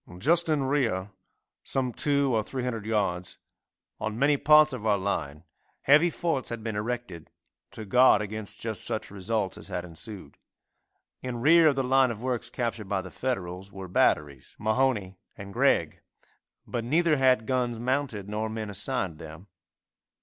[0.17, 1.11] Just in rear,
[1.63, 3.37] some two or three hundred yards,
[3.99, 5.43] on many parts of our line,
[5.81, 7.29] heavy forts had been erected
[7.69, 10.39] to guard against just such results as had ensued.
[11.21, 15.53] In rear of the line of works captured by the Federals were batteries Mahone and
[15.53, 16.01] Gregg,
[16.65, 19.49] but neither had guns mounted nor men assigned them.